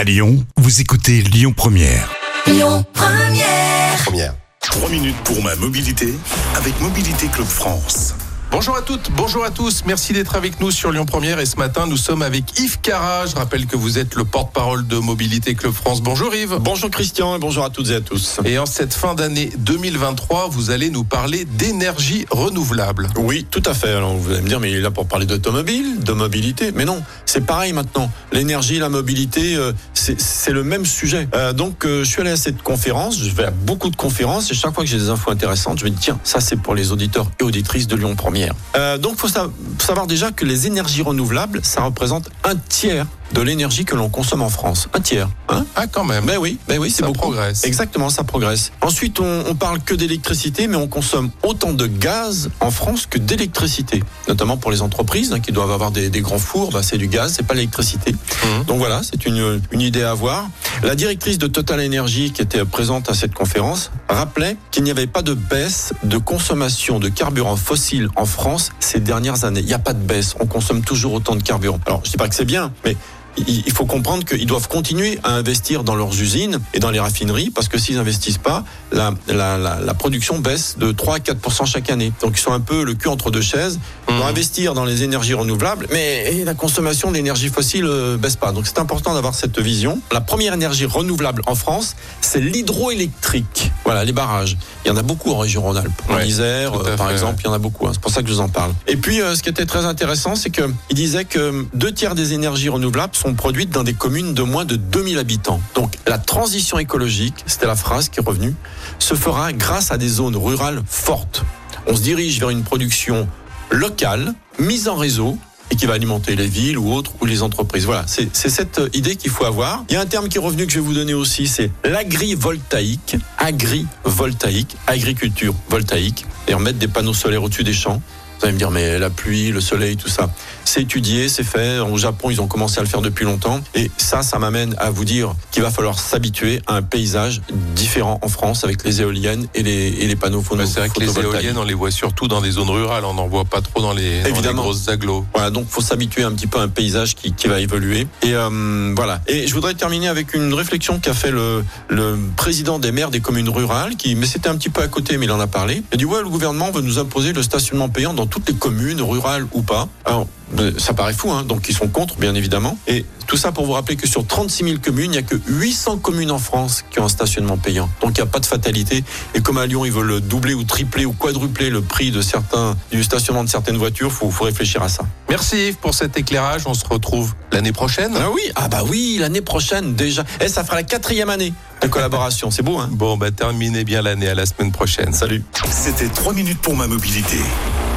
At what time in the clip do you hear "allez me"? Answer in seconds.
24.32-24.48, 128.46-128.58